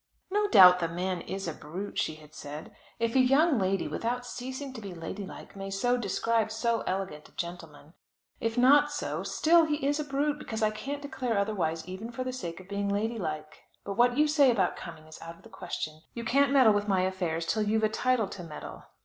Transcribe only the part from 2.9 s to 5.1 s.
"if a young lady, without ceasing to be